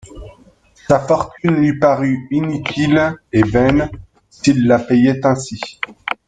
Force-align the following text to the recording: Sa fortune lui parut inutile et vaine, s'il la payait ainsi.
Sa 0.87 0.99
fortune 0.99 1.57
lui 1.57 1.77
parut 1.77 2.27
inutile 2.31 3.17
et 3.31 3.43
vaine, 3.43 3.91
s'il 4.31 4.65
la 4.65 4.79
payait 4.79 5.23
ainsi. 5.27 5.61